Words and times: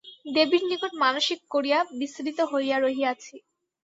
দেবীর 0.35 0.63
নিকট 0.69 0.91
মানসিক 1.03 1.39
করিয়া 1.53 1.79
বিস্মৃত 1.99 2.39
হইয়া 2.51 2.77
রহিয়াছি। 2.79 3.35